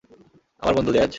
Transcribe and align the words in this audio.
আমরা 0.59 0.73
বন্ধু, 0.75 0.91
জ্যাজ। 0.91 1.09